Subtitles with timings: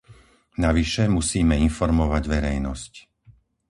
[0.65, 2.93] Navyše musíme informovať verejnosť.